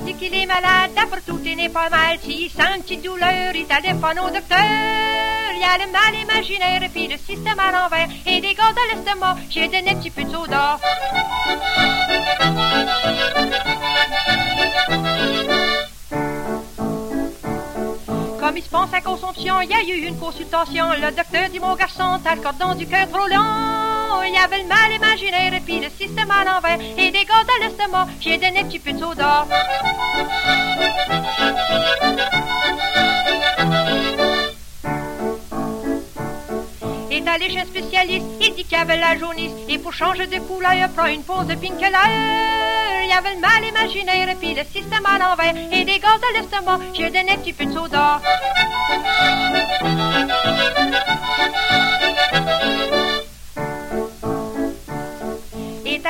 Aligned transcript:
qu'il 0.00 0.34
est 0.34 0.46
malade, 0.46 0.92
d'après 0.94 1.20
tout, 1.20 1.38
il 1.44 1.56
n'est 1.56 1.68
pas 1.68 1.90
mal. 1.90 2.18
S'il 2.22 2.50
sent 2.50 2.62
une 2.76 2.82
petite 2.82 3.02
douleur, 3.02 3.54
il 3.54 3.66
téléphone 3.66 4.18
au 4.20 4.30
docteur. 4.30 4.58
Il 5.54 5.60
y 5.60 5.64
a 5.64 5.84
le 5.84 5.92
mal 5.92 6.14
imaginaire, 6.14 6.88
puis 6.92 7.08
le 7.08 7.18
système 7.18 7.58
à 7.58 7.70
l'envers, 7.70 8.08
et 8.26 8.40
des 8.40 8.54
gars 8.54 8.72
de 8.72 8.96
l'estomac, 8.96 9.36
j'ai 9.50 9.66
donné 9.66 9.90
un 9.90 9.94
petit 9.96 10.10
peu 10.10 10.24
de 10.24 10.30
soda. 10.30 10.78
Comme 18.40 18.56
il 18.56 18.62
se 18.62 18.70
pense 18.70 18.92
à 18.94 19.00
consomption, 19.00 19.60
il 19.60 19.70
y 19.70 19.74
a 19.74 19.82
eu 19.82 20.06
une 20.08 20.18
consultation. 20.18 20.86
Le 20.92 21.14
docteur 21.14 21.48
dit 21.50 21.60
mon 21.60 21.74
garçon, 21.76 22.18
t'as 22.24 22.34
le 22.34 22.40
cordon 22.40 22.74
du 22.74 22.86
cœur 22.86 23.08
trop 23.10 23.26
Il 24.24 24.34
y 24.34 24.38
avait 24.38 24.62
le 24.62 24.68
mal 24.68 24.92
imaginaire 24.92 25.54
et 25.54 25.60
puis 25.60 25.80
le 25.80 25.88
système 25.90 26.30
à 26.30 26.44
l'envers. 26.44 26.78
Et 26.96 27.10
des 27.10 27.24
gars 27.24 27.44
de 27.44 27.64
l'estomac, 27.64 28.06
j'ai 28.20 28.38
donné 28.38 28.64
petit 28.64 28.78
peu 28.78 28.92
de 28.92 28.98
soda. 28.98 29.46
est 37.22 37.28
allé 37.28 37.50
chez 37.50 37.60
un 37.60 37.64
spécialiste, 37.64 38.26
il 38.40 38.54
dit 38.54 38.64
qu'il 38.64 38.78
y 38.78 38.80
avait 38.80 38.96
la 38.96 39.16
jaunisse, 39.18 39.52
et 39.68 39.78
pour 39.78 39.92
changer 39.92 40.26
de 40.26 40.38
couleur, 40.40 40.72
il 40.74 40.88
prend 40.88 41.06
une 41.06 41.22
pause 41.22 41.46
de 41.46 41.54
Pinkeler. 41.54 42.08
Il 43.04 43.08
y 43.08 43.12
avait 43.12 43.34
le 43.34 43.40
mal 43.40 43.64
imaginaire, 43.64 44.28
et 44.28 44.34
puis 44.34 44.54
le 44.54 44.64
système 44.64 45.06
à 45.06 45.18
l'envers, 45.18 45.54
et 45.70 45.84
des 45.84 45.98
gaz 45.98 46.18
de 46.20 46.38
l'estomac, 46.38 46.78
j'ai 46.94 47.10
donné 47.10 47.32
un 47.32 47.36
petit 47.36 47.52
peu 47.52 47.66
de 47.66 47.72
soda. 47.72 48.20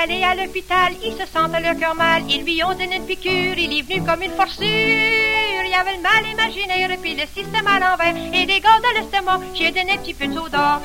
Allé 0.02 0.24
à 0.24 0.34
l'hôpital, 0.34 0.92
il 1.04 1.12
se 1.12 1.26
sentait 1.26 1.60
le 1.60 1.78
cœur 1.78 1.94
mal, 1.94 2.22
ils 2.28 2.42
lui 2.42 2.62
ont 2.64 2.72
donné 2.72 2.96
une 2.96 3.06
piqûre, 3.06 3.56
il 3.56 3.78
est 3.78 3.82
venu 3.82 4.02
comme 4.04 4.22
une 4.22 4.32
forçure. 4.32 4.66
Il 4.66 5.74
avait 5.78 5.96
le 5.96 6.02
mal 6.02 6.26
imaginaire, 6.30 6.90
et 6.90 6.96
puis 6.96 7.14
le 7.14 7.26
système 7.26 7.66
à 7.66 7.78
l'envers, 7.78 8.14
et 8.34 8.46
des 8.46 8.60
gaz 8.60 8.80
de 8.82 8.98
l'estomac, 8.98 9.40
j'ai 9.54 9.70
donné 9.70 9.92
un 9.92 9.98
petit 9.98 10.14
peu 10.14 10.26
de 10.26 10.34
soda. 10.34 10.80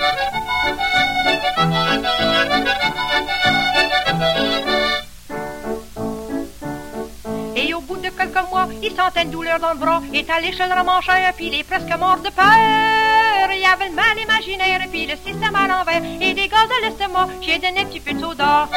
Et 7.55 7.73
au 7.73 7.81
bout 7.81 7.97
de 7.97 8.09
quelques 8.09 8.49
mois, 8.49 8.67
il 8.83 8.95
sentait 8.95 9.23
une 9.23 9.31
douleur 9.31 9.59
dans 9.59 9.73
le 9.73 9.79
bras, 9.79 10.01
est 10.13 10.29
allé 10.29 10.51
chez 10.51 10.67
le 10.67 10.73
ramancheur, 10.73 11.33
puis 11.35 11.47
il 11.47 11.55
est 11.55 11.63
presque 11.63 11.97
mort 11.99 12.19
de 12.19 12.29
peur. 12.29 13.06
Le 13.67 13.93
mal 13.93 14.17
imaginaire, 14.17 14.81
et 14.81 14.87
puis 14.87 15.05
le 15.05 15.15
système 15.15 15.55
à 15.55 15.67
l'envers, 15.67 16.01
et 16.21 16.33
des 16.33 16.47
gaz 16.47 16.67
de 16.67 16.85
l'estomac, 16.85 17.27
j'ai 17.41 17.59
donné 17.59 17.81
un 17.81 17.85
petit 17.85 17.99
peu 17.99 18.13
de 18.13 18.19
soda. 18.19 18.67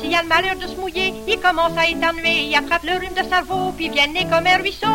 S'il 0.00 0.10
y 0.10 0.14
a 0.14 0.22
le 0.22 0.28
malheur 0.28 0.56
de 0.56 0.66
se 0.66 0.76
mouiller, 0.76 1.12
il 1.26 1.40
commence 1.40 1.76
à 1.76 1.86
éternuer, 1.86 2.46
il 2.48 2.54
attrape 2.56 2.84
le 2.84 2.92
rhume 2.92 3.14
de 3.14 3.28
cerveau, 3.28 3.72
puis 3.76 3.88
vient 3.90 4.06
né 4.06 4.24
comme 4.30 4.46
un 4.46 4.56
ruisseau. 4.56 4.86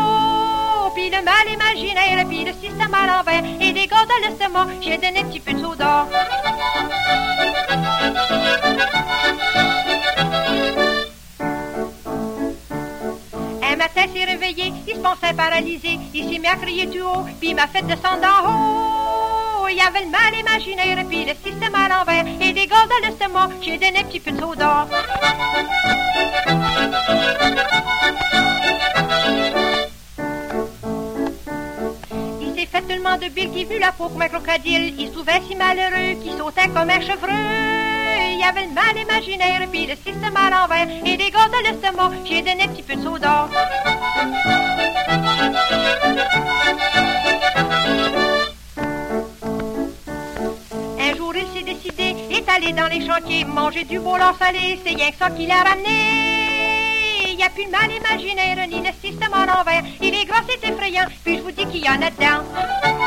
Puis 0.94 1.10
le 1.10 1.22
mal 1.22 1.46
imaginaire, 1.52 2.26
puis 2.26 2.44
le 2.44 2.52
système 2.52 2.94
à 2.94 3.06
l'envers, 3.06 3.44
et 3.60 3.72
des 3.72 3.86
gaz 3.86 4.06
de 4.06 4.26
l'estomac, 4.26 4.68
j'ai 4.80 4.96
donné 4.96 5.20
un 5.20 5.24
petit 5.24 5.40
peu 5.40 5.52
de 5.52 5.60
soda. 5.60 6.06
Il 14.58 14.94
se 14.94 15.00
pensait 15.00 15.34
paralysé, 15.34 15.98
il 16.14 16.24
s'est 16.24 16.38
mis 16.38 16.46
à 16.46 16.56
crier 16.56 16.86
du 16.86 17.00
haut, 17.00 17.24
puis 17.40 17.50
il 17.50 17.54
m'a 17.54 17.66
fait 17.66 17.82
descendre 17.82 18.26
en 18.26 18.48
haut. 18.48 19.68
Il 19.70 19.76
y 19.76 19.80
avait 19.80 20.00
le 20.00 20.10
mal 20.10 20.34
imaginaire, 20.34 21.04
puis 21.08 21.24
le 21.24 21.34
système 21.34 21.74
à 21.74 21.88
l'envers, 21.88 22.24
et 22.40 22.52
des 22.52 22.66
gaz 22.66 22.88
de 22.88 23.06
l'estomac, 23.06 23.50
j'ai 23.62 23.76
donné 23.76 23.98
un 24.00 24.04
petit 24.04 24.20
peu 24.20 24.32
de. 24.32 24.38
Il 32.40 32.54
s'est 32.54 32.66
fait 32.66 32.82
tellement 32.82 33.16
de 33.16 33.28
billes 33.28 33.50
qu'il 33.50 33.66
vu 33.66 33.78
la 33.78 33.92
peau 33.92 34.08
comme 34.08 34.22
un 34.22 34.28
crocodile. 34.28 34.94
Il 34.98 35.08
se 35.08 35.12
trouvait 35.12 35.42
si 35.46 35.54
malheureux 35.54 36.14
qu'il 36.22 36.32
sautait 36.36 36.68
comme 36.68 36.90
un 36.90 37.00
chevreux. 37.00 37.28
Il 38.30 38.40
y 38.40 38.44
avait 38.44 38.66
le 38.66 38.72
mal 38.72 38.96
imaginaire, 38.96 39.68
puis 39.70 39.86
le 39.86 39.96
système 39.96 40.36
à 40.36 40.48
l'envers, 40.50 40.88
et 41.04 41.16
des 41.16 41.30
gaz 41.30 41.50
de 41.50 41.62
l'estomac, 41.64 42.10
j'ai 42.24 42.40
donné 42.40 42.62
un 42.62 42.68
petit 42.68 42.82
peu 42.82 42.96
de 42.96 43.02
soda. 43.02 43.48
Un 51.00 51.16
jour, 51.16 51.32
il 51.34 51.46
s'est 51.54 51.64
décidé, 51.64 52.16
est 52.30 52.48
allé 52.48 52.72
dans 52.72 52.88
les 52.88 53.06
chantiers, 53.06 53.44
manger 53.44 53.84
du 53.84 54.00
bouillon 54.00 54.34
salé, 54.38 54.78
c'est 54.84 54.94
rien 54.94 55.10
que 55.10 55.16
ça 55.16 55.30
qu'il 55.30 55.50
a 55.50 55.62
ramené. 55.62 57.28
Il 57.28 57.36
n'y 57.36 57.44
a 57.44 57.50
plus 57.50 57.66
de 57.66 57.70
mal 57.70 57.90
imaginaire, 57.90 58.66
ni 58.66 58.80
le 58.80 58.92
système 59.00 59.32
à 59.32 59.46
l'envers. 59.46 59.84
Il 60.00 60.14
est 60.14 60.24
gras, 60.24 60.42
c'est 60.48 60.68
effrayant, 60.68 61.06
puis 61.24 61.36
je 61.36 61.42
vous 61.42 61.52
dis 61.52 61.66
qu'il 61.66 61.84
y 61.84 61.88
en 61.88 62.02
a 62.02 62.10
dedans. 62.10 62.97